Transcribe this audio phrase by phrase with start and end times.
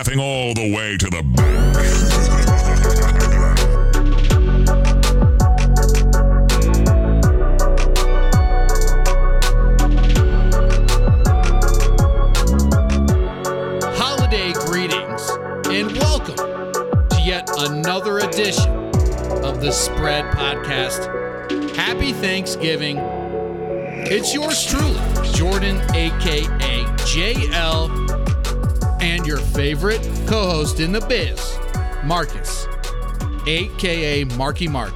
[0.00, 1.76] laughing all the way to the bank.
[13.94, 15.28] Holiday greetings
[15.68, 16.36] and welcome
[17.10, 18.70] to yet another edition
[19.44, 21.76] of the Spread Podcast.
[21.76, 22.96] Happy Thanksgiving.
[24.06, 24.98] It's yours truly,
[25.34, 27.99] Jordan, aka JL,
[29.00, 31.58] and your favorite co host in the biz,
[32.04, 32.66] Marcus,
[33.46, 34.92] aka Marky Mark.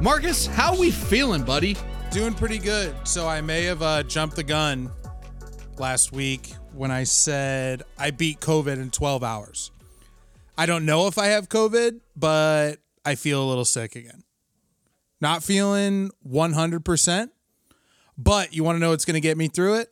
[0.00, 1.76] Marcus, how we feeling, buddy?
[2.10, 2.94] Doing pretty good.
[3.06, 4.90] So I may have uh, jumped the gun
[5.78, 9.70] last week when I said I beat COVID in 12 hours.
[10.56, 14.24] I don't know if I have COVID, but I feel a little sick again.
[15.20, 17.28] Not feeling 100%,
[18.18, 19.91] but you want to know what's going to get me through it?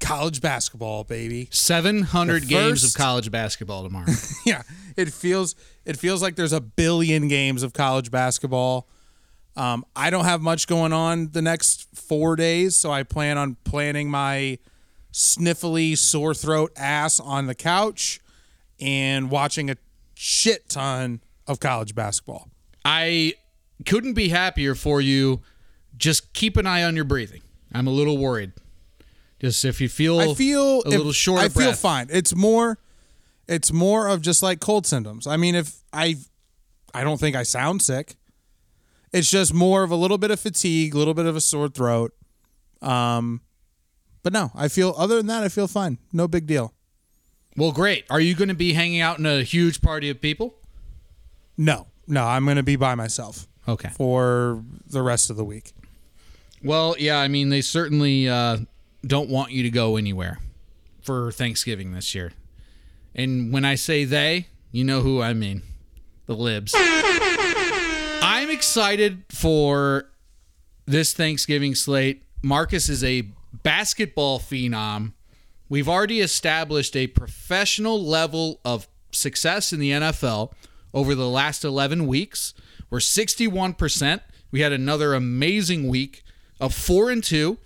[0.00, 1.48] College basketball, baby.
[1.50, 4.12] 700 The games of college basketball tomorrow.
[4.46, 4.62] yeah,
[4.96, 8.88] it feels it feels like there's a billion games of college basketball.
[9.56, 13.56] Um, I don't have much going on the next four days, so I plan on
[13.64, 14.58] planning my
[15.12, 18.20] sniffly sore throat ass on the couch
[18.78, 19.76] and watching a
[20.14, 22.50] shit ton of college basketball.
[22.84, 23.34] I
[23.86, 25.40] couldn't be happier for you.
[25.96, 27.40] Just keep an eye on your breathing.
[27.72, 28.52] I'm a little worried.
[29.40, 31.40] Just if you feel, I feel a little if- short.
[31.40, 31.78] I feel breath.
[31.78, 32.06] fine.
[32.10, 32.78] It's more,
[33.46, 35.26] it's more of just like cold symptoms.
[35.26, 36.16] I mean, if I,
[36.94, 38.14] I don't think I sound sick.
[39.12, 41.68] It's just more of a little bit of fatigue, a little bit of a sore
[41.68, 42.12] throat.
[42.82, 43.40] Um,
[44.22, 44.94] but no, I feel.
[44.98, 45.98] Other than that, I feel fine.
[46.12, 46.74] No big deal.
[47.56, 48.04] Well, great.
[48.10, 50.56] Are you going to be hanging out in a huge party of people?
[51.56, 53.88] No, no, I'm gonna be by myself Okay.
[53.96, 55.72] for the rest of the week.
[56.62, 57.16] Well, yeah.
[57.18, 58.58] I mean, they certainly uh,
[59.04, 60.38] don't want you to go anywhere
[61.02, 62.32] for Thanksgiving this year.
[63.14, 65.62] And when I say they, you know who I mean
[66.26, 66.74] the libs.
[66.76, 70.08] I'm excited for
[70.86, 72.24] this Thanksgiving slate.
[72.42, 73.28] Marcus is a
[73.62, 75.12] basketball phenom.
[75.68, 80.52] We've already established a professional level of success in the NFL
[80.92, 82.54] over the last 11 weeks.
[82.90, 84.20] We're 61%.
[84.50, 86.22] We had another amazing week
[86.60, 87.58] of 4 and 2.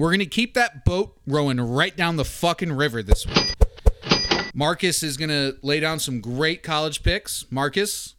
[0.00, 3.54] We're going to keep that boat rowing right down the fucking river this week.
[4.54, 7.44] Marcus is going to lay down some great college picks.
[7.50, 8.14] Marcus,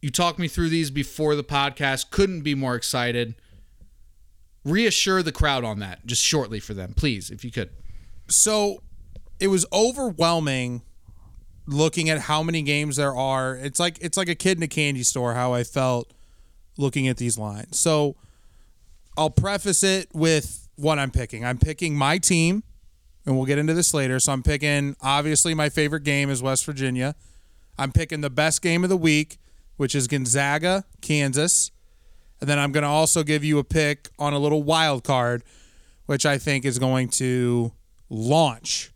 [0.00, 2.12] you talked me through these before the podcast.
[2.12, 3.34] Couldn't be more excited.
[4.64, 7.70] Reassure the crowd on that just shortly for them, please, if you could.
[8.28, 8.80] so
[9.40, 10.82] it was overwhelming
[11.66, 13.56] looking at how many games there are.
[13.56, 16.12] It's like it's like a kid in a candy store how I felt
[16.76, 17.76] looking at these lines.
[17.76, 18.14] So
[19.16, 21.44] I'll preface it with what I'm picking.
[21.44, 22.62] I'm picking my team,
[23.26, 24.20] and we'll get into this later.
[24.20, 27.14] So I'm picking obviously my favorite game is West Virginia.
[27.76, 29.38] I'm picking the best game of the week,
[29.76, 31.72] which is Gonzaga, Kansas.
[32.40, 35.42] And then I'm going to also give you a pick on a little wild card,
[36.06, 37.72] which I think is going to
[38.08, 38.92] launch.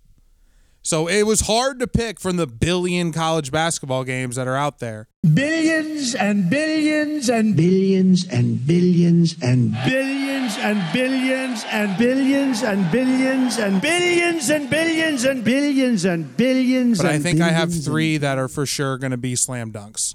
[0.84, 4.81] So it was hard to pick from the billion college basketball games that are out
[4.81, 5.06] there.
[5.22, 13.59] billions and billions and billions and billions and billions and billions and billions and billions
[13.59, 16.99] and billions and billions and billions and billions.
[16.99, 20.14] But I think I have three that are for sure going to be slam dunks.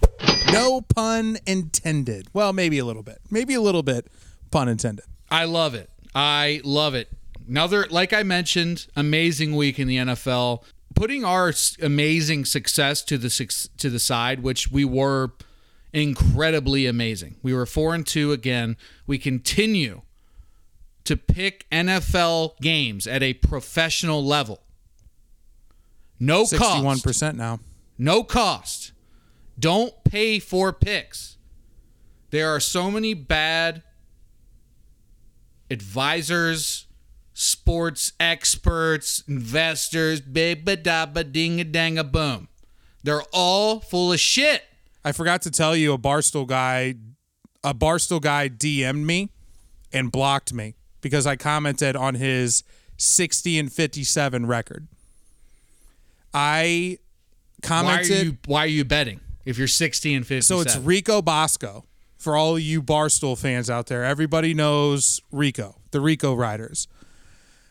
[0.51, 2.27] No pun intended.
[2.33, 3.19] Well, maybe a little bit.
[3.31, 4.07] Maybe a little bit
[4.51, 5.05] pun intended.
[5.31, 5.89] I love it.
[6.13, 7.09] I love it.
[7.47, 10.63] Another, like I mentioned, amazing week in the NFL.
[10.95, 13.29] Putting our amazing success to the
[13.77, 15.31] to the side, which we were
[15.93, 17.35] incredibly amazing.
[17.43, 18.77] We were four and two again.
[19.05, 20.01] We continue
[21.03, 24.63] to pick NFL games at a professional level.
[26.19, 26.49] No cost.
[26.49, 27.59] Sixty-one percent now.
[27.97, 28.91] No cost.
[29.59, 31.37] Don't pay for picks.
[32.31, 33.83] There are so many bad
[35.69, 36.86] advisors,
[37.39, 42.47] sports experts, investors, bibba dabba ding a dang a boom.
[43.03, 44.63] They're all full of shit.
[45.05, 46.95] I forgot to tell you a Barstool guy,
[47.63, 49.29] a Barstool guy DM'd me
[49.93, 52.63] and blocked me because I commented on his
[52.97, 54.87] 60 and 57 record.
[56.33, 58.25] I Why are commented.
[58.25, 60.41] you why are you betting if you're 60 and 50?
[60.41, 61.83] so it's Rico Bosco.
[62.17, 66.87] For all you Barstool fans out there, everybody knows Rico, the Rico Riders.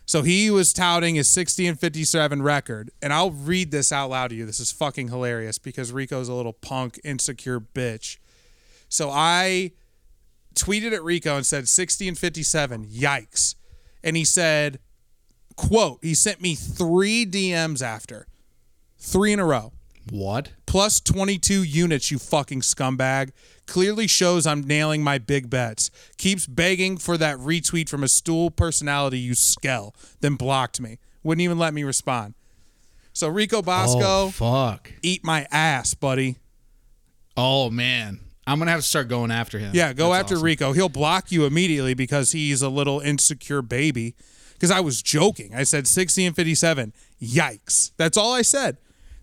[0.06, 4.30] So he was touting his 60 and 57 record, and I'll read this out loud
[4.30, 4.46] to you.
[4.46, 8.18] This is fucking hilarious because Rico's a little punk, insecure bitch.
[8.88, 9.72] So I
[10.54, 13.56] tweeted at Rico and said 60 and 57, yikes.
[14.04, 14.78] And he said,
[15.56, 18.28] quote, he sent me three DMs after.
[18.98, 19.72] Three in a row.
[20.10, 20.52] What?
[20.66, 23.30] Plus 22 units, you fucking scumbag.
[23.66, 25.90] Clearly shows I'm nailing my big bets.
[26.16, 29.94] Keeps begging for that retweet from a stool personality, you skell.
[30.20, 30.98] Then blocked me.
[31.24, 32.34] Wouldn't even let me respond.
[33.12, 34.92] So Rico Bosco, Oh, fuck.
[35.02, 36.36] eat my ass, buddy.
[37.36, 38.20] Oh, man.
[38.46, 39.72] I'm going to have to start going after him.
[39.74, 40.44] Yeah, go That's after awesome.
[40.44, 40.72] Rico.
[40.72, 44.14] He'll block you immediately because he's a little insecure baby.
[44.52, 45.54] Because I was joking.
[45.54, 46.92] I said 60 and 57.
[47.20, 47.90] Yikes.
[47.96, 48.76] That's all I said.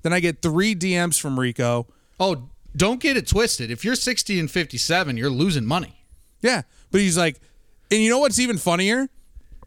[0.03, 1.87] Then I get three DMs from Rico.
[2.19, 3.71] Oh, don't get it twisted.
[3.71, 6.03] If you're 60 and 57, you're losing money.
[6.41, 6.63] Yeah.
[6.91, 7.39] But he's like,
[7.89, 9.09] and you know what's even funnier?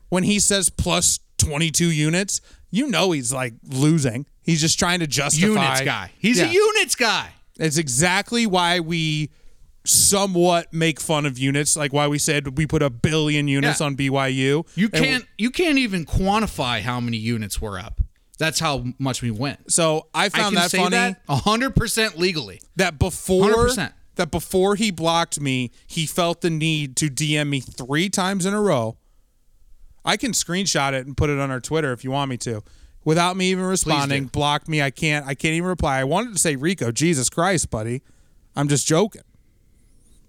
[0.08, 2.40] When he says plus 22 units,
[2.70, 4.26] you know he's like losing.
[4.42, 5.46] He's just trying to justify.
[5.48, 6.12] Units guy.
[6.18, 6.50] He's Yeah.
[6.50, 7.30] a units guy.
[7.58, 9.30] It's exactly why we
[9.84, 13.86] somewhat make fun of units, like why we said we put a billion units Yeah.
[13.86, 14.64] on BYU.
[14.74, 18.00] You can't you can't even quantify how many units we're up.
[18.38, 19.72] That's how much we went.
[19.72, 22.60] So I I found can that funny that 100% legally.
[22.76, 23.92] that before 100%.
[24.16, 28.52] that before he blocked me, he felt the need to DM me three times in
[28.54, 28.96] a row.
[30.04, 32.62] I can screenshot it and put it on our Twitter if you want me to.
[33.04, 34.82] Without me even responding, blocked me.
[34.82, 35.98] I can't I can't even reply.
[36.00, 38.02] I wanted to say Rico, Jesus Christ, buddy.
[38.54, 39.22] I'm just joking.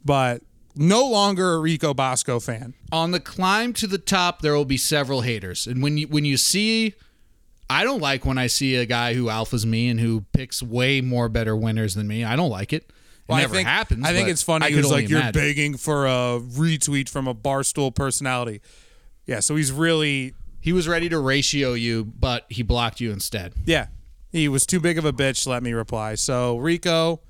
[0.05, 0.41] But
[0.75, 2.73] no longer a Rico Bosco fan.
[2.91, 5.65] On the climb to the top, there will be several haters.
[5.67, 6.93] And when you when you see
[7.69, 11.01] I don't like when I see a guy who alphas me and who picks way
[11.01, 12.23] more better winners than me.
[12.23, 12.83] I don't like it.
[12.83, 12.91] It
[13.27, 14.05] Well, never I think, happens.
[14.05, 18.61] I think it's funny because like you're begging for a retweet from a barstool personality.
[19.25, 23.53] Yeah, so he's really He was ready to ratio you, but he blocked you instead.
[23.65, 23.87] Yeah.
[24.31, 26.15] He was too big of a bitch let me reply.
[26.15, 27.21] So, Rico,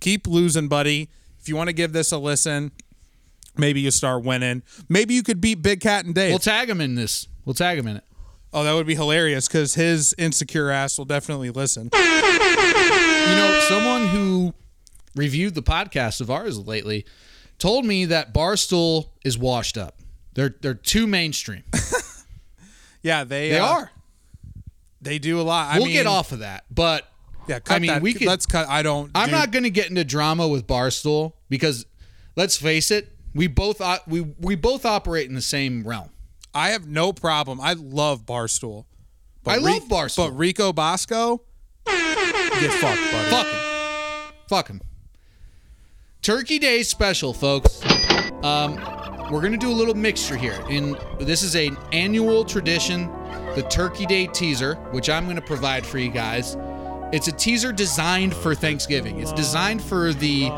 [0.00, 1.08] keep losing, buddy.
[1.40, 2.72] If you want to give this a listen,
[3.56, 4.62] maybe you start winning.
[4.88, 6.30] Maybe you could beat Big Cat and Dave.
[6.30, 7.28] We'll tag him in this.
[7.44, 8.04] We'll tag him in it.
[8.54, 11.90] Oh, that would be hilarious because his insecure ass will definitely listen.
[11.92, 12.00] You
[13.36, 14.54] know, someone who
[15.14, 17.04] reviewed the podcast of ours lately
[17.58, 19.98] told me that Barstool is washed up.
[20.34, 21.64] They're they're too mainstream.
[23.02, 23.90] Yeah, they They uh, are.
[25.02, 25.68] They do a lot.
[25.72, 27.06] I we'll mean, get off of that, but
[27.46, 28.00] Yeah, cut I mean, that.
[28.02, 28.26] we could.
[28.26, 28.66] Let's cut.
[28.66, 29.10] I don't.
[29.14, 31.84] I'm dude, not going to get into drama with Barstool because,
[32.34, 36.08] let's face it, we both we we both operate in the same realm.
[36.54, 37.60] I have no problem.
[37.60, 38.84] I love Barstool.
[39.42, 40.28] But I love Barstool.
[40.28, 41.42] But Rico Bosco,
[41.86, 43.30] get fucked, buddy.
[43.30, 44.34] Fuck him.
[44.48, 44.80] Fuck him.
[46.22, 47.82] Turkey Day special, folks.
[48.42, 48.76] Um,
[49.30, 50.58] we're gonna do a little mixture here.
[50.70, 53.08] In this is an annual tradition,
[53.54, 56.56] the Turkey Day teaser, which I'm gonna provide for you guys.
[57.12, 59.20] It's a teaser designed for Thanksgiving.
[59.20, 60.48] It's designed for the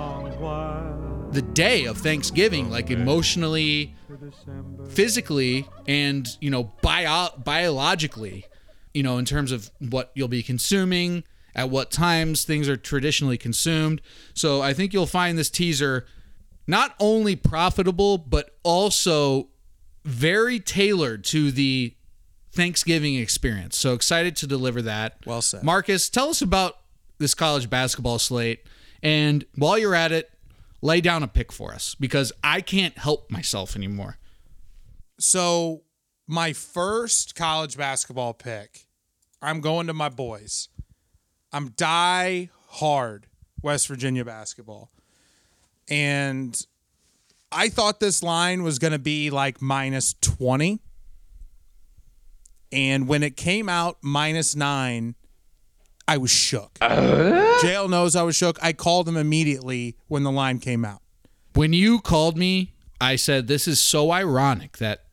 [1.32, 3.94] the day of Thanksgiving, like emotionally,
[4.88, 8.46] physically, and you know, bio- biologically.
[8.94, 11.25] You know, in terms of what you'll be consuming,
[11.55, 14.00] at what times things are traditionally consumed.
[14.34, 16.06] So I think you'll find this teaser
[16.67, 19.49] not only profitable, but also
[20.05, 21.94] very tailored to the
[22.52, 23.76] Thanksgiving experience.
[23.76, 25.17] So excited to deliver that.
[25.26, 25.62] Well said.
[25.62, 26.79] Marcus, tell us about
[27.19, 28.64] this college basketball slate.
[29.02, 30.31] And while you're at it,
[30.86, 34.18] lay down a pick for us because I can't help myself anymore.
[35.18, 35.82] So,
[36.28, 38.86] my first college basketball pick,
[39.42, 40.68] I'm going to my boys.
[41.52, 43.26] I'm die hard
[43.62, 44.90] West Virginia basketball.
[45.88, 46.60] And
[47.50, 50.81] I thought this line was going to be like minus 20.
[52.72, 55.14] And when it came out minus nine,
[56.08, 56.75] I was shook.
[56.81, 58.58] JL knows I was shook.
[58.63, 61.03] I called him immediately when the line came out.
[61.55, 65.05] When you called me, I said, This is so ironic that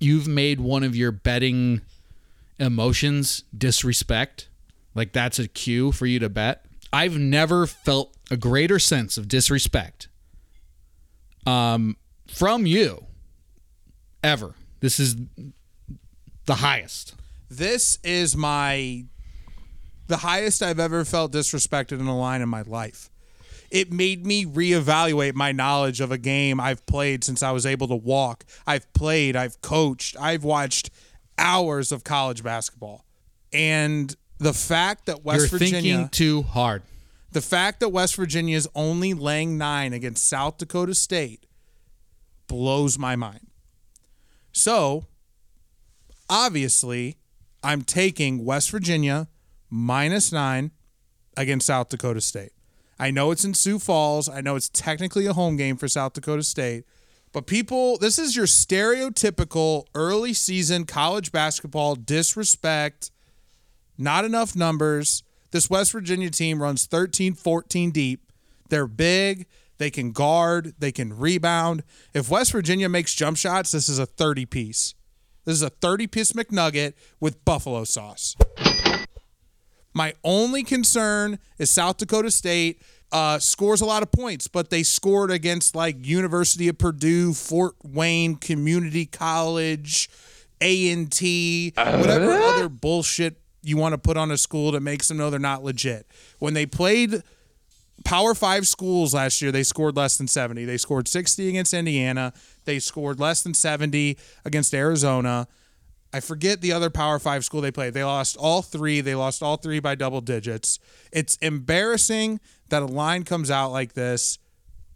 [0.00, 1.80] you've made one of your betting
[2.58, 4.48] emotions disrespect.
[4.94, 6.66] Like that's a cue for you to bet.
[6.92, 10.08] I've never felt a greater sense of disrespect
[11.46, 13.06] um, from you
[14.22, 14.54] ever.
[14.80, 15.16] This is
[16.46, 17.14] the highest.
[17.48, 19.04] This is my
[20.06, 23.08] the highest I've ever felt disrespected in a line in my life.
[23.70, 27.88] It made me reevaluate my knowledge of a game I've played since I was able
[27.88, 28.44] to walk.
[28.66, 30.90] I've played, I've coached, I've watched
[31.38, 33.06] hours of college basketball.
[33.52, 36.82] And the fact that West You're Virginia thinking too hard.
[37.30, 41.46] the fact that West Virginia is only laying 9 against South Dakota State
[42.48, 43.46] blows my mind.
[44.52, 45.06] So,
[46.28, 47.16] obviously,
[47.64, 49.28] I'm taking West Virginia
[49.72, 50.70] minus nine
[51.36, 52.52] against South Dakota State.
[52.98, 54.28] I know it's in Sioux Falls.
[54.28, 56.84] I know it's technically a home game for South Dakota State.
[57.32, 63.10] But people, this is your stereotypical early season college basketball disrespect,
[63.96, 65.22] not enough numbers.
[65.50, 68.30] This West Virginia team runs 13, 14 deep.
[68.68, 69.46] They're big.
[69.78, 70.74] They can guard.
[70.78, 71.82] They can rebound.
[72.12, 74.94] If West Virginia makes jump shots, this is a 30 piece.
[75.46, 78.36] This is a 30 piece McNugget with buffalo sauce.
[79.94, 82.82] My only concern is South Dakota State
[83.12, 87.74] uh, scores a lot of points, but they scored against like University of Purdue, Fort
[87.84, 90.08] Wayne Community College,
[90.60, 95.08] A and T, whatever other bullshit you want to put on a school that makes
[95.08, 96.06] them know they're not legit.
[96.38, 97.22] When they played
[98.04, 100.64] Power Five schools last year, they scored less than 70.
[100.64, 102.32] They scored 60 against Indiana.
[102.64, 105.46] They scored less than 70 against Arizona.
[106.12, 107.94] I forget the other Power Five school they played.
[107.94, 109.00] They lost all three.
[109.00, 110.78] They lost all three by double digits.
[111.10, 114.38] It's embarrassing that a line comes out like this.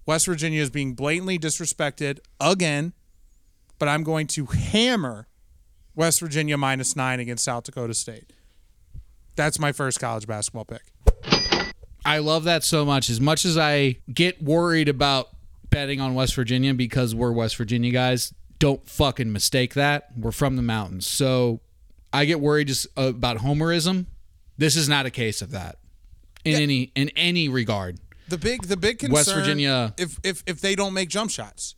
[0.04, 2.92] West Virginia is being blatantly disrespected again,
[3.78, 5.26] but I'm going to hammer
[5.94, 8.32] West Virginia minus nine against South Dakota State.
[9.34, 10.82] That's my first college basketball pick.
[12.04, 13.10] I love that so much.
[13.10, 15.28] As much as I get worried about
[15.70, 20.08] betting on West Virginia because we're West Virginia guys, don't fucking mistake that.
[20.16, 21.06] We're from the mountains.
[21.06, 21.60] So
[22.12, 24.06] I get worried just about homerism.
[24.58, 25.76] This is not a case of that
[26.44, 27.98] in any in any regard.
[28.28, 31.74] The big the big concern West Virginia- if if if they don't make jump shots.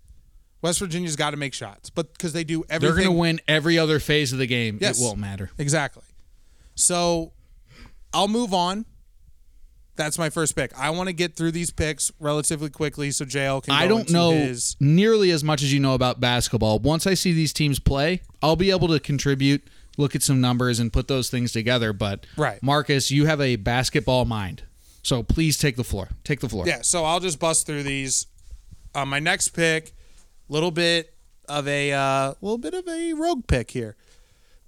[0.60, 3.40] West Virginia's got to make shots, but because they do everything, They're going to win
[3.46, 4.78] every other phase of the game.
[4.80, 4.98] Yes.
[5.00, 5.50] It won't matter.
[5.56, 6.02] Exactly.
[6.74, 7.32] So
[8.12, 8.84] I'll move on.
[9.98, 10.70] That's my first pick.
[10.78, 13.74] I want to get through these picks relatively quickly so JL can.
[13.74, 16.78] I don't know His, nearly as much as you know about basketball.
[16.78, 19.64] Once I see these teams play, I'll be able to contribute,
[19.96, 21.92] look at some numbers, and put those things together.
[21.92, 22.62] But Right.
[22.62, 24.62] Marcus, you have a basketball mind,
[25.02, 26.10] so please take the floor.
[26.22, 26.64] Take the floor.
[26.66, 26.82] yeah.
[26.82, 28.26] So I'll just bust through these.
[28.94, 29.92] Uh, my next pick,
[30.48, 31.12] little bit
[31.48, 33.96] of a uh, little bit of a rogue pick here.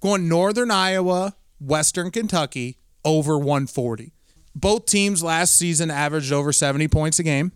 [0.01, 4.11] Going Northern Iowa, Western Kentucky over 140.
[4.55, 7.51] Both teams last season averaged over 70 points a game.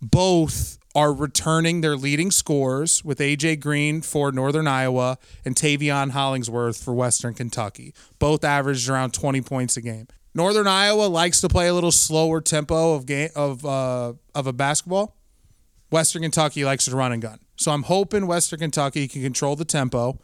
[0.00, 6.82] Both are returning their leading scores with AJ Green for Northern Iowa and Taveion Hollingsworth
[6.82, 7.94] for Western Kentucky.
[8.18, 10.06] Both averaged around 20 points a game.
[10.34, 14.52] Northern Iowa likes to play a little slower tempo of game of uh, of a
[14.52, 15.16] basketball.
[15.90, 17.38] Western Kentucky likes to run and gun.
[17.56, 20.18] So I'm hoping Western Kentucky can control the tempo,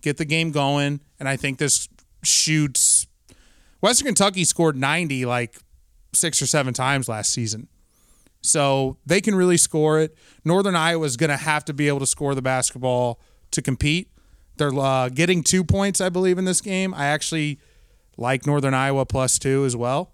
[0.00, 1.88] get the game going, and I think this
[2.22, 2.89] shoots.
[3.80, 5.58] Western Kentucky scored 90 like
[6.12, 7.68] six or seven times last season.
[8.42, 10.16] So they can really score it.
[10.44, 13.20] Northern Iowa is going to have to be able to score the basketball
[13.50, 14.10] to compete.
[14.56, 16.94] They're uh, getting two points, I believe, in this game.
[16.94, 17.58] I actually
[18.16, 20.12] like Northern Iowa plus two as well,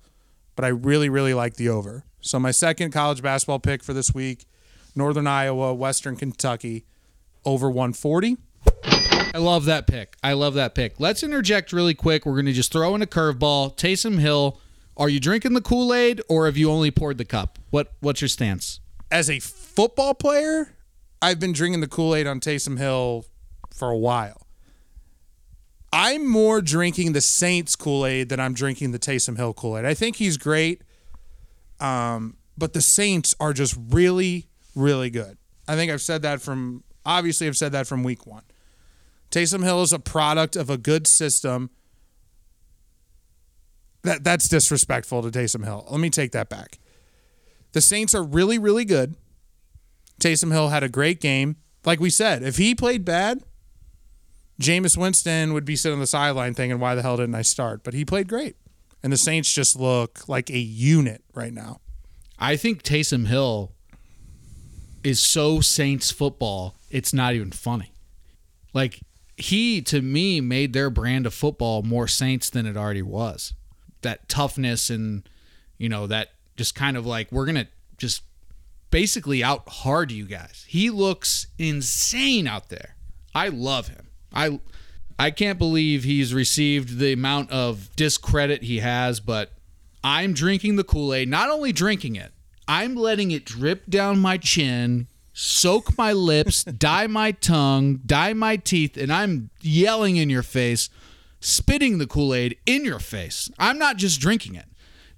[0.54, 2.04] but I really, really like the over.
[2.20, 4.46] So my second college basketball pick for this week
[4.94, 6.84] Northern Iowa, Western Kentucky,
[7.44, 8.36] over 140.
[9.36, 10.16] I love that pick.
[10.24, 10.98] I love that pick.
[10.98, 12.24] Let's interject really quick.
[12.24, 13.76] We're going to just throw in a curveball.
[13.76, 14.58] Taysom Hill,
[14.96, 17.58] are you drinking the Kool Aid or have you only poured the cup?
[17.68, 18.80] What What's your stance?
[19.10, 20.74] As a football player,
[21.20, 23.26] I've been drinking the Kool Aid on Taysom Hill
[23.74, 24.46] for a while.
[25.92, 29.84] I'm more drinking the Saints Kool Aid than I'm drinking the Taysom Hill Kool Aid.
[29.84, 30.80] I think he's great,
[31.78, 35.36] um, but the Saints are just really, really good.
[35.68, 38.42] I think I've said that from obviously I've said that from week one.
[39.30, 41.70] Taysom Hill is a product of a good system.
[44.02, 45.86] That that's disrespectful to Taysom Hill.
[45.90, 46.78] Let me take that back.
[47.72, 49.16] The Saints are really, really good.
[50.20, 51.56] Taysom Hill had a great game.
[51.84, 53.42] Like we said, if he played bad,
[54.60, 57.84] Jameis Winston would be sitting on the sideline thinking, why the hell didn't I start?
[57.84, 58.56] But he played great.
[59.02, 61.80] And the Saints just look like a unit right now.
[62.38, 63.72] I think Taysom Hill
[65.04, 67.94] is so Saints football, it's not even funny.
[68.72, 69.00] Like
[69.36, 73.52] he to me made their brand of football more Saints than it already was.
[74.02, 75.28] That toughness and
[75.78, 77.66] you know that just kind of like we're to
[77.98, 78.22] just
[78.90, 80.64] basically out hard you guys.
[80.68, 82.96] He looks insane out there.
[83.34, 84.08] I love him.
[84.32, 84.60] I
[85.18, 89.52] I can't believe he's received the amount of discredit he has, but
[90.04, 92.32] I'm drinking the Kool-Aid, not only drinking it,
[92.68, 98.56] I'm letting it drip down my chin, soak my lips, dye my tongue, dye my
[98.56, 100.88] teeth, and I'm yelling in your face,
[101.40, 103.50] spitting the Kool-Aid in your face.
[103.58, 104.64] I'm not just drinking it.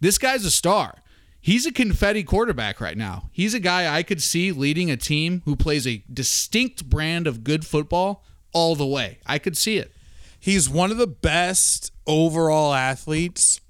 [0.01, 1.03] This guy's a star.
[1.41, 3.31] He's a confetti quarterback right now.
[3.33, 7.45] He's a guy I could see leading a team who plays a distinct brand of
[7.45, 9.21] good football all the way.
[9.25, 9.93] I could see it.
[10.41, 13.61] He's one of the best overall athletes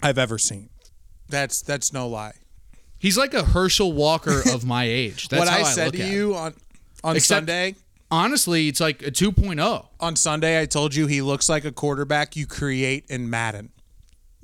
[0.00, 0.70] I've ever seen.
[1.28, 2.39] That's that's no lie.
[3.00, 5.28] He's like a Herschel Walker of my age.
[5.28, 6.54] That's what I I said to you on
[7.02, 7.74] on Except- Sunday,
[8.12, 9.10] Honestly, it's like a oh.
[9.10, 9.86] 2.0.
[10.00, 13.70] on Sunday I told you he looks like a quarterback you create in Madden.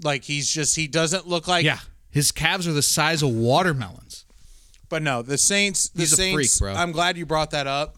[0.02, 4.24] Like he's just he doesn't look like Yeah, his calves are the size of watermelons.
[4.88, 5.88] But no, the Saints.
[5.88, 6.58] The He's a Saints.
[6.58, 6.80] freak, bro.
[6.80, 7.96] I'm glad you brought that up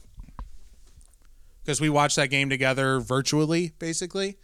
[1.63, 3.73] because we watched that game together virtually.
[3.79, 4.39] Basically,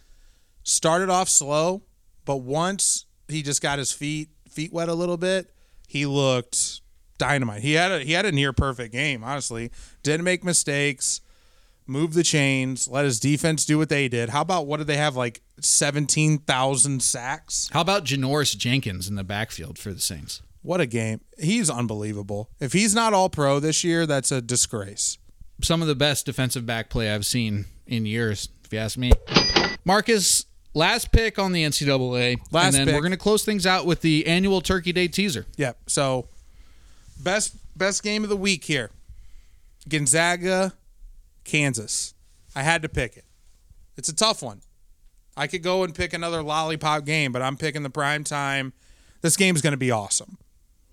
[0.61, 1.81] started off slow,
[2.23, 5.51] but once he just got his feet feet wet a little bit,
[5.87, 6.81] he looked
[7.17, 7.61] dynamite.
[7.61, 9.23] He had a he had a near perfect game.
[9.23, 9.71] Honestly,
[10.03, 11.21] didn't make mistakes.
[11.87, 12.87] Moved the chains.
[12.87, 14.29] Let his defense do what they did.
[14.29, 17.69] How about what did they have like seventeen thousand sacks?
[17.71, 20.41] How about Janoris Jenkins in the backfield for the Saints?
[20.63, 21.21] What a game!
[21.37, 22.49] He's unbelievable.
[22.59, 25.19] If he's not all pro this year, that's a disgrace.
[25.61, 29.11] Some of the best defensive back play I've seen in years, if you ask me.
[29.85, 30.44] Marcus,
[30.75, 32.93] last pick on the NCAA, Last and then pick.
[32.95, 35.47] we're going to close things out with the annual Turkey Day teaser.
[35.57, 35.77] Yep.
[35.87, 36.27] So
[37.23, 38.91] best best game of the week here.
[39.89, 40.73] Gonzaga,
[41.43, 42.13] Kansas.
[42.55, 43.25] I had to pick it.
[43.97, 44.61] It's a tough one.
[45.37, 48.73] I could go and pick another lollipop game, but I'm picking the prime time.
[49.21, 50.37] This game's going to be awesome.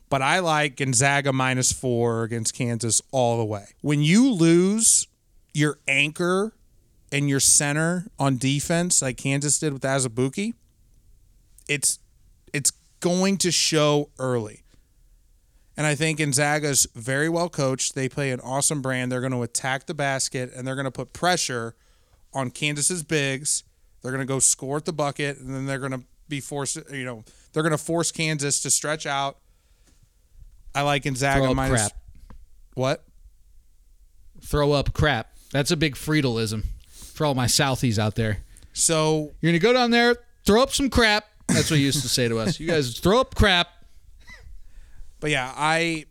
[0.09, 3.67] But I like Gonzaga minus four against Kansas all the way.
[3.81, 5.07] When you lose
[5.55, 6.53] your anchor
[7.13, 10.55] and your center on defense, like Kansas did with Azubuike,
[11.69, 11.99] it's
[12.53, 14.63] it's going to show early.
[15.77, 17.95] And I think Gonzaga's very well coached.
[17.95, 19.13] They play an awesome brand.
[19.13, 21.75] They're going to attack the basket and they're going to put pressure
[22.35, 23.65] on Kansas's bigs.
[24.03, 26.79] They're going to go score at the bucket and then they're going to be forced,
[26.93, 29.39] you know, they're going to force Kansas to stretch out.
[30.75, 31.93] I like Gonzaga Throw up minus crap.
[32.75, 33.05] what?
[34.43, 35.33] Throw up crap.
[35.53, 36.65] That's a big Friedalism
[37.23, 38.39] for all my Southies out there.
[38.73, 41.25] So You're going to go down there, throw up some crap.
[41.47, 42.59] That's what he used to say to us.
[42.59, 43.69] You guys throw up crap.
[45.21, 46.07] But yeah, I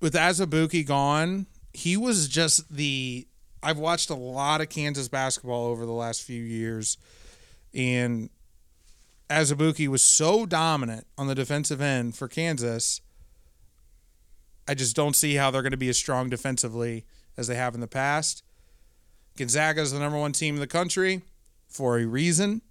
[0.00, 3.28] with Azubuike gone, he was just the
[3.62, 6.98] I've watched a lot of Kansas basketball over the last few years
[7.72, 8.28] and
[9.30, 13.00] Azubuike was so dominant on the defensive end for Kansas.
[14.66, 17.04] I just don't see how they're going to be as strong defensively
[17.36, 18.42] as they have in the past.
[19.36, 21.22] Gonzaga is the number one team in the country
[21.68, 22.62] for a reason.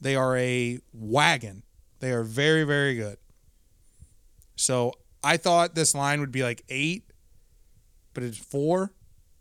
[0.00, 1.62] They are a wagon.
[2.00, 3.18] They are very, very good.
[4.56, 7.04] So I thought this line would be like eight,
[8.14, 8.92] but it's four.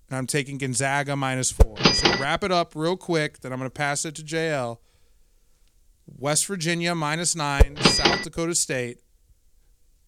[0.10, 1.78] And I'm taking Gonzaga minus four.
[1.94, 3.42] So wrap it up real quick.
[3.42, 4.80] Then I'm going to pass it to JL.
[6.18, 9.00] West Virginia minus nine, South Dakota State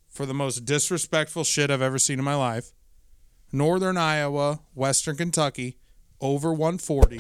[0.10, 2.72] for the most disrespectful shit I've ever seen in my life.
[3.52, 5.78] Northern Iowa, Western Kentucky
[6.22, 7.20] over 140,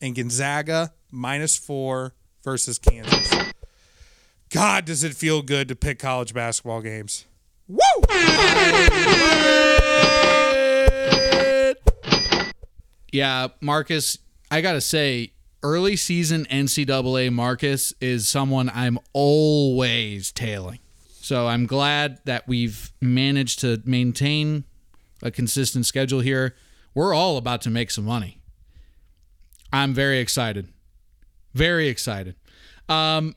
[0.00, 3.52] and Gonzaga minus four versus Kansas.
[4.50, 7.26] God, does it feel good to pick college basketball games?
[7.68, 7.80] Woo!
[13.12, 14.18] Yeah, Marcus,
[14.50, 20.78] I got to say, early season NCAA Marcus is someone I'm always tailing.
[21.20, 24.64] So I'm glad that we've managed to maintain
[25.22, 26.54] a consistent schedule here.
[26.96, 28.40] We're all about to make some money.
[29.70, 30.68] I'm very excited.
[31.52, 32.36] Very excited.
[32.88, 33.36] Um,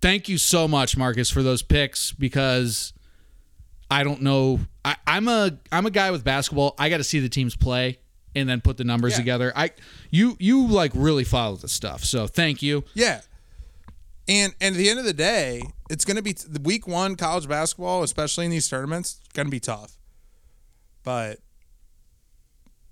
[0.00, 2.94] thank you so much, Marcus, for those picks because
[3.90, 4.60] I don't know.
[4.82, 6.74] I, I'm a I'm a guy with basketball.
[6.78, 7.98] I got to see the teams play
[8.34, 9.18] and then put the numbers Yeah.
[9.18, 9.52] together.
[9.54, 9.72] I
[10.10, 12.02] you you like really follow the stuff.
[12.02, 12.84] So thank you.
[12.94, 13.20] Yeah.
[14.26, 17.14] And and at the end of the day, it's going to be the week one
[17.16, 19.98] college basketball, especially in these tournaments, going to be tough.
[21.04, 21.40] But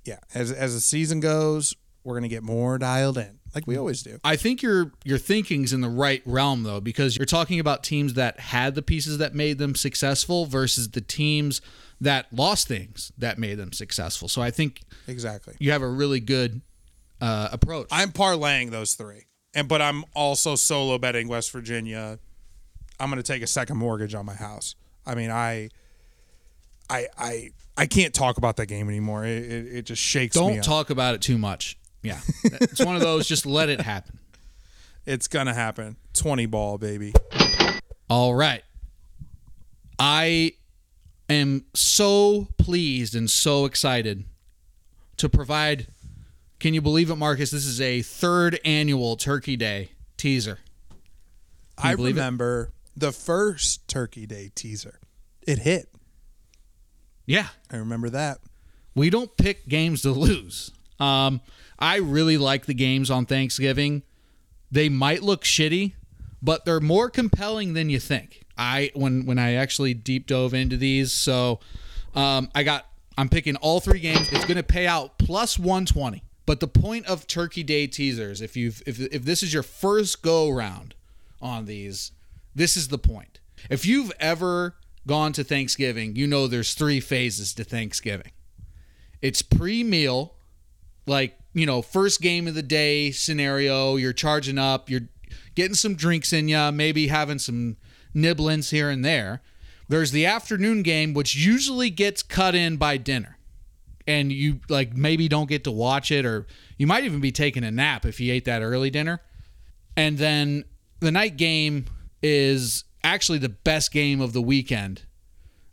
[0.05, 3.77] yeah, as as the season goes, we're going to get more dialed in, like we
[3.77, 4.19] always do.
[4.25, 8.15] I think your your thinking's in the right realm though, because you're talking about teams
[8.15, 11.61] that had the pieces that made them successful versus the teams
[12.01, 14.29] that lost things that made them successful.
[14.29, 15.55] So I think Exactly.
[15.59, 16.61] you have a really good
[17.21, 17.87] uh, approach.
[17.91, 22.19] I'm parlaying those three, and but I'm also solo betting West Virginia.
[23.01, 24.75] I'm going to take a second mortgage on my house.
[25.07, 25.71] I mean, I,
[26.89, 29.25] I, I, I can't talk about that game anymore.
[29.25, 30.41] It, it, it just shakes me.
[30.41, 31.77] Don't talk about it too much.
[32.03, 33.27] Yeah, it's one of those.
[33.27, 34.19] Just let it happen.
[35.07, 35.99] It's gonna happen.
[36.15, 37.13] Twenty ball, baby.
[38.09, 38.63] All right.
[39.99, 40.53] I
[41.29, 44.25] am so pleased and so excited
[45.19, 45.89] to provide.
[46.59, 47.51] Can you believe it, Marcus?
[47.51, 50.61] This is a third annual Turkey Day teaser.
[51.77, 52.21] I believe it?
[52.21, 55.01] remember the first Turkey Day teaser.
[55.47, 55.89] It hit.
[57.27, 58.39] Yeah, I remember that.
[58.95, 60.71] we don't pick games to lose.
[61.01, 61.41] Um,
[61.79, 64.03] I really like the games on Thanksgiving.
[64.71, 65.93] They might look shitty,
[66.43, 68.43] but they're more compelling than you think.
[68.57, 71.59] I when when I actually deep dove into these, so
[72.15, 72.87] um, I got
[73.19, 74.29] I'm picking all three games.
[74.33, 76.23] It's going to pay out plus 120.
[76.47, 80.23] But the point of Turkey Day teasers, if you've if if this is your first
[80.23, 80.95] go round
[81.41, 82.13] on these.
[82.55, 83.41] This is the point.
[83.69, 88.33] If you've ever gone to Thanksgiving, you know there's three phases to Thanksgiving.
[89.21, 90.35] It's pre-meal,
[91.07, 95.09] like, you know, first game of the day scenario, you're charging up, you're
[95.55, 97.77] getting some drinks in you, maybe having some
[98.13, 99.43] nibblings here and there.
[99.89, 103.35] There's the afternoon game which usually gets cut in by dinner
[104.07, 106.47] and you like maybe don't get to watch it or
[106.79, 109.21] you might even be taking a nap if you ate that early dinner
[109.97, 110.65] and then
[111.01, 111.87] the night game
[112.23, 115.03] is actually the best game of the weekend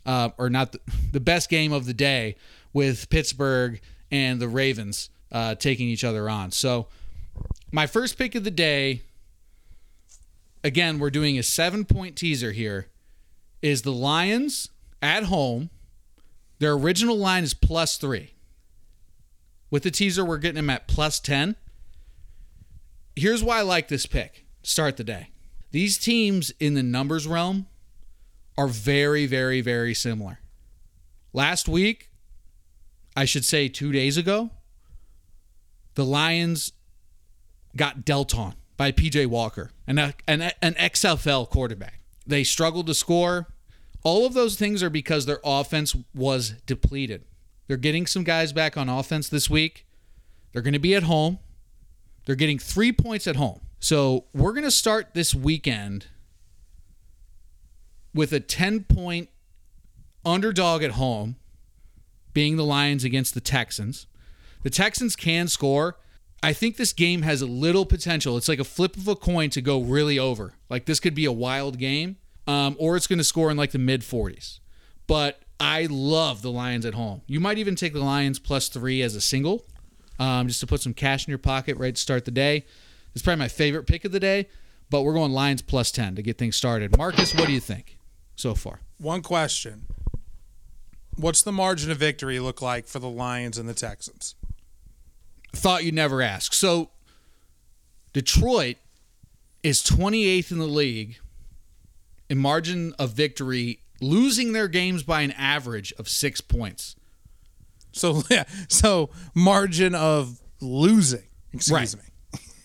[0.06, 0.80] uh, or not the,
[1.12, 2.36] the best game of the day
[2.72, 6.86] with pittsburgh and the ravens uh, taking each other on so
[7.72, 9.02] my first pick of the day
[10.62, 12.86] again we're doing a seven point teaser here
[13.62, 14.68] is the lions
[15.00, 15.70] at home
[16.62, 18.34] their original line is plus three.
[19.68, 21.56] With the teaser, we're getting them at plus 10.
[23.16, 24.46] Here's why I like this pick.
[24.62, 25.31] Start the day.
[25.72, 27.66] These teams in the numbers realm
[28.56, 30.38] are very, very, very similar.
[31.32, 32.10] Last week,
[33.16, 34.50] I should say two days ago,
[35.94, 36.72] the Lions
[37.74, 40.12] got dealt on by PJ Walker, an, an,
[40.60, 42.00] an XFL quarterback.
[42.26, 43.48] They struggled to score.
[44.02, 47.24] All of those things are because their offense was depleted.
[47.66, 49.86] They're getting some guys back on offense this week.
[50.52, 51.38] They're going to be at home.
[52.26, 53.60] They're getting three points at home.
[53.82, 56.06] So we're going to start this weekend
[58.14, 59.28] with a 10 point
[60.24, 61.34] underdog at home,
[62.32, 64.06] being the Lions against the Texans.
[64.62, 65.98] The Texans can score.
[66.44, 68.36] I think this game has a little potential.
[68.36, 70.54] It's like a flip of a coin to go really over.
[70.70, 73.72] Like this could be a wild game um, or it's going to score in like
[73.72, 74.60] the mid 40s.
[75.08, 77.22] But I love the Lions at home.
[77.26, 79.64] You might even take the Lions plus three as a single,
[80.20, 82.64] um, just to put some cash in your pocket right to start the day.
[83.14, 84.48] It's probably my favorite pick of the day,
[84.90, 86.96] but we're going Lions plus 10 to get things started.
[86.96, 87.98] Marcus, what do you think
[88.36, 88.80] so far?
[88.98, 89.86] One question.
[91.16, 94.34] What's the margin of victory look like for the Lions and the Texans?
[95.52, 96.54] Thought you'd never ask.
[96.54, 96.90] So,
[98.14, 98.76] Detroit
[99.62, 101.18] is 28th in the league
[102.28, 106.96] in margin of victory, losing their games by an average of six points.
[107.92, 111.24] So yeah, so margin of losing.
[111.52, 112.02] Excuse Right.
[112.02, 112.10] me.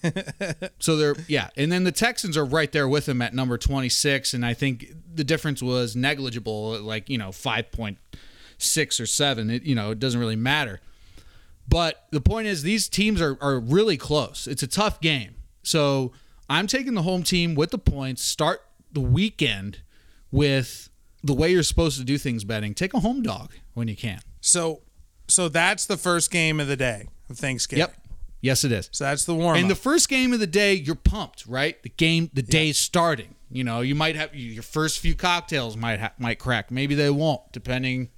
[0.79, 4.33] So they're yeah, and then the Texans are right there with them at number 26
[4.33, 9.49] and I think the difference was negligible like, you know, 5.6 or 7.
[9.49, 10.79] It you know, it doesn't really matter.
[11.67, 14.47] But the point is these teams are are really close.
[14.47, 15.35] It's a tough game.
[15.63, 16.13] So
[16.49, 18.23] I'm taking the home team with the points.
[18.23, 19.81] Start the weekend
[20.31, 20.89] with
[21.23, 22.73] the way you're supposed to do things betting.
[22.73, 24.21] Take a home dog when you can.
[24.39, 24.81] So
[25.27, 27.81] so that's the first game of the day of Thanksgiving.
[27.81, 28.06] Yep.
[28.41, 28.89] Yes, it is.
[28.91, 31.81] So that's the warm And the first game of the day, you're pumped, right?
[31.81, 33.35] The game, the day's starting.
[33.49, 36.69] You know, you might have your first few cocktails might ha- might crack.
[36.69, 38.09] Maybe they won't, depending.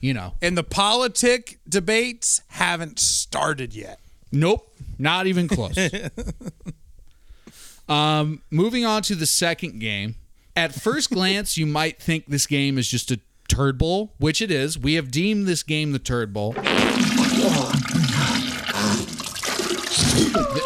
[0.00, 4.00] You know, and the politic debates haven't started yet.
[4.32, 5.76] nope, not even close.
[7.88, 10.16] um, moving on to the second game.
[10.56, 14.50] At first glance, you might think this game is just a turd bowl, which it
[14.50, 14.78] is.
[14.78, 16.54] We have deemed this game the turd bowl.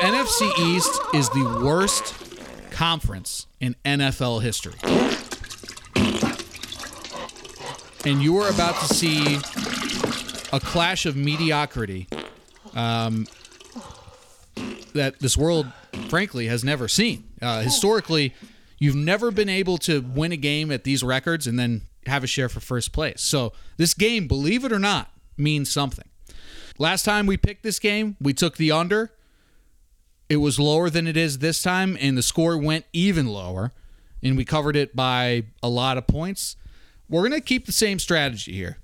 [0.01, 2.15] NFC East is the worst
[2.71, 4.75] conference in NFL history.
[8.05, 9.37] And you are about to see
[10.53, 12.07] a clash of mediocrity
[12.75, 13.27] um,
[14.95, 15.67] that this world,
[16.09, 17.25] frankly, has never seen.
[17.43, 18.35] Uh, historically,
[18.79, 22.29] you've never been able to win a game at these records and then have a
[22.29, 23.21] share for first place.
[23.21, 26.09] So this game, believe it or not, means something.
[26.79, 29.11] Last time we picked this game, we took the under.
[30.29, 33.73] It was lower than it is this time, and the score went even lower,
[34.23, 36.57] and we covered it by a lot of points.
[37.09, 38.79] We're going to keep the same strategy here.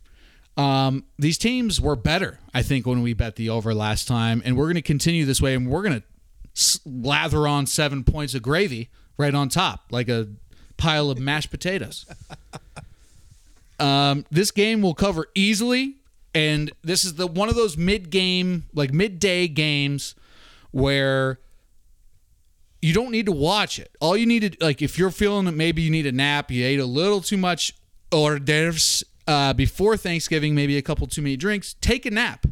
[0.56, 4.56] Um, these teams were better, I think, when we bet the over last time, and
[4.56, 8.42] we're going to continue this way, and we're going to lather on seven points of
[8.42, 10.28] gravy right on top, like a
[10.76, 12.06] pile of mashed potatoes.
[13.80, 15.96] Um, this game will cover easily,
[16.34, 20.14] and this is the one of those mid-game, like midday games
[20.74, 21.38] where
[22.82, 23.94] you don't need to watch it.
[24.00, 26.64] All you need to like if you're feeling that maybe you need a nap, you
[26.66, 27.74] ate a little too much
[28.12, 32.46] hors d'oeuvres uh, before Thanksgiving, maybe a couple too many drinks, take a nap.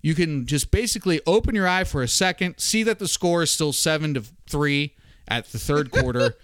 [0.00, 3.50] You can just basically open your eye for a second, see that the score is
[3.50, 4.94] still seven to three
[5.26, 6.36] at the third quarter,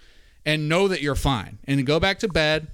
[0.45, 1.57] and know that you're fine.
[1.63, 2.67] And then go back to bed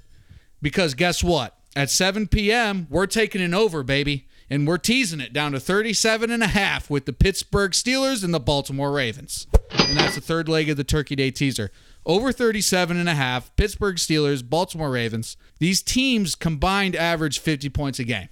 [0.61, 1.55] because guess what?
[1.75, 4.27] At 7 p.m., we're taking it over, baby.
[4.53, 8.31] And we're teasing it down to 37 and a half with the Pittsburgh Steelers and
[8.31, 9.47] the Baltimore Ravens.
[9.71, 11.71] And that's the third leg of the Turkey Day teaser.
[12.05, 15.37] Over 37 and a half, Pittsburgh Steelers, Baltimore Ravens.
[15.57, 18.29] These teams combined average 50 points a game.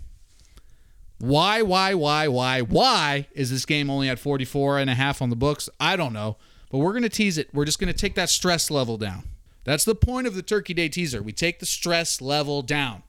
[1.17, 5.31] Why, why, why, why, why is this game only at 44 and a half on
[5.31, 5.69] the books?
[5.79, 6.37] I don't know.
[6.69, 7.49] But we're going to tease it.
[7.51, 9.23] We're just going to take that stress level down.
[9.63, 11.23] That's the point of the Turkey Day teaser.
[11.23, 13.01] We take the stress level down.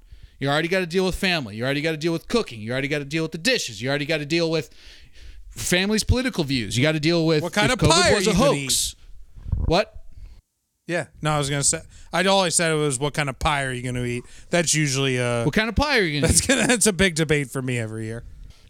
[0.43, 1.55] You already got to deal with family.
[1.55, 2.61] You already got to deal with cooking.
[2.61, 3.81] You already got to deal with the dishes.
[3.81, 4.71] You already got to deal with
[5.51, 6.77] family's political views.
[6.77, 8.97] You got to deal with What kind of COVID was a gonna hoax.
[9.67, 10.05] What?
[10.89, 11.07] Yeah.
[11.23, 11.83] No, I was gonna say.
[12.13, 14.75] I all I said it was, "What kind of pie are you gonna eat?" That's
[14.75, 17.15] usually uh, What kind of pie are you going to that's gonna that's a big
[17.15, 18.25] debate for me every year.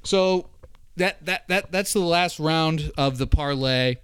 [0.04, 0.50] So
[0.96, 3.94] that that that that's the last round of the parlay.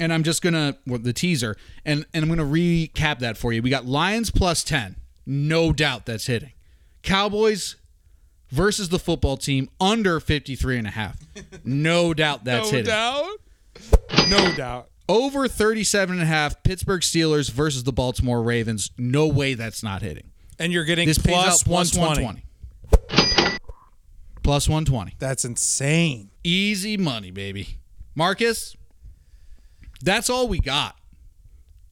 [0.00, 1.54] And I'm just gonna well, the teaser,
[1.84, 3.60] and and I'm gonna recap that for you.
[3.60, 6.52] We got Lions plus ten, no doubt that's hitting.
[7.02, 7.76] Cowboys
[8.50, 11.18] versus the football team under 53 and a half,
[11.64, 12.86] no doubt that's hitting.
[12.92, 13.36] No
[14.18, 14.28] doubt.
[14.28, 14.88] No doubt.
[15.08, 20.02] Over 37 and a half, Pittsburgh Steelers versus the Baltimore Ravens, no way that's not
[20.02, 20.30] hitting.
[20.58, 22.44] And you're getting This pays plus out plus 120.
[23.08, 23.58] 120.
[24.42, 25.14] Plus 120.
[25.18, 26.30] That's insane.
[26.44, 27.78] Easy money, baby.
[28.14, 28.76] Marcus,
[30.02, 30.96] that's all we got.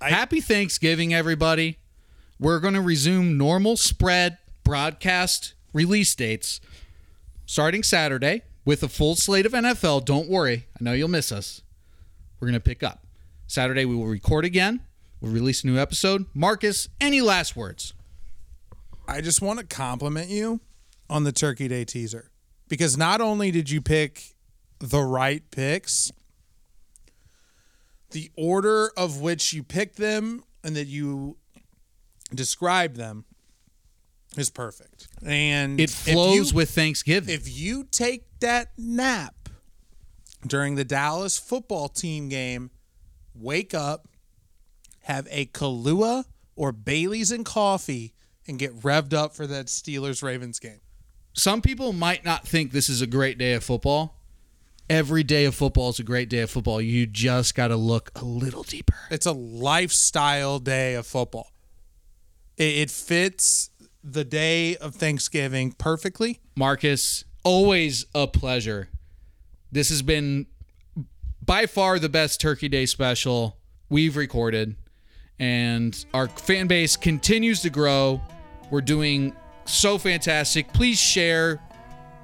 [0.01, 1.79] Happy Thanksgiving, everybody.
[2.39, 4.39] We're going to resume normal spread
[4.71, 6.61] broadcast release dates
[7.45, 10.05] starting Saturday with a full slate of NFL.
[10.05, 11.63] Don't worry, I know you'll miss us.
[12.39, 13.05] We're going to pick up.
[13.49, 14.79] Saturday, we will record again.
[15.21, 16.27] We'll release a new episode.
[16.35, 17.95] Marcus, any last words?
[19.09, 20.61] I just want to compliment you
[21.09, 22.31] on the Turkey Day teaser
[22.69, 24.37] because not only did you pick
[24.79, 26.13] the right picks,
[28.13, 31.39] the order of which you picked them and that you
[32.33, 33.25] described them
[34.37, 35.09] is perfect.
[35.25, 37.35] And It if you- flows with Thanksgiving.
[37.35, 39.49] if you take that nap
[40.47, 42.71] during the Dallas football team game,
[43.35, 44.09] wake up,
[45.05, 46.25] have a Kahlua
[46.57, 48.15] or Bailey's and coffee,
[48.47, 50.81] and get revved up for that Steelers Ravens game.
[51.33, 54.17] some people might not think this is a great day of football.
[54.89, 56.81] Every day of football is a great day of football.
[56.81, 58.97] You just got to look a little deeper.
[59.11, 61.53] It's a lifestyle day of football.
[62.57, 63.71] It, it fits
[64.03, 66.41] the day of Thanksgiving perfectly.
[66.57, 68.89] Marcus, always a pleasure.
[69.73, 70.47] This has been
[71.45, 73.57] by far the best Turkey Day special
[73.89, 74.77] we've recorded,
[75.39, 78.21] and our fan base continues to grow.
[78.71, 79.35] We're doing
[79.65, 80.73] so fantastic.
[80.73, 81.61] Please share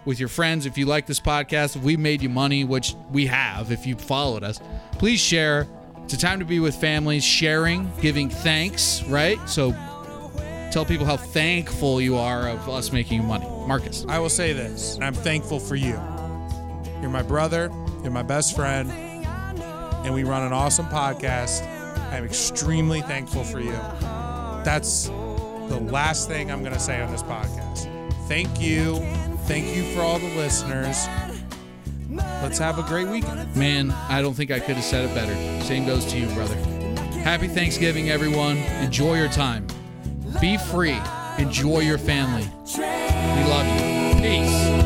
[0.04, 1.76] with your friends if you like this podcast.
[1.76, 4.60] If we made you money, which we have, if you followed us,
[4.92, 5.66] please share.
[6.04, 9.38] It's a time to be with families, sharing, giving thanks, right?
[9.48, 9.74] So
[10.70, 13.46] tell people how thankful you are of us making money.
[13.66, 14.05] Marcus.
[14.09, 16.00] I will say this, I'm thankful for you.
[17.00, 17.70] You're my brother,
[18.02, 21.66] you're my best friend, and we run an awesome podcast.
[22.12, 23.76] I'm extremely thankful for you.
[24.64, 27.90] That's the last thing I'm going to say on this podcast.
[28.29, 28.96] Thank you.
[29.46, 31.07] Thank you for all the listeners.
[32.11, 33.55] Let's have a great weekend.
[33.57, 35.35] Man, I don't think I could have said it better.
[35.64, 36.55] Same goes to you, brother.
[37.22, 38.57] Happy Thanksgiving, everyone.
[38.57, 39.66] Enjoy your time.
[40.40, 40.99] Be free.
[41.38, 42.49] Enjoy your family.
[42.77, 44.20] We love you.
[44.20, 44.77] Peace.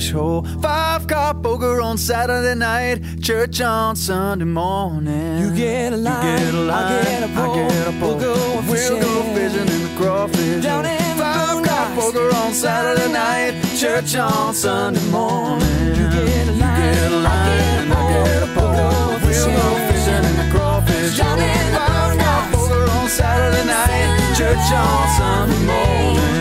[0.00, 0.42] Crawfish hole.
[0.60, 3.02] Five car poker on Saturday night.
[3.20, 5.38] Church on Sunday morning.
[5.38, 7.52] You get a line, you get a line, I get a pole.
[7.52, 8.16] I get a pole.
[8.16, 10.94] We'll go fishing, we'll go fishing in the crawfish Down hole.
[10.94, 13.52] In Five car poker on Saturday night.
[13.76, 15.94] Church on Sunday morning.
[15.96, 18.70] You get a line, you get a line, I get a pole.
[18.70, 21.38] We'll go fishing in the crawfish hole.
[21.76, 24.36] Five car poker on Saturday night.
[24.36, 26.39] Church on Sunday morning.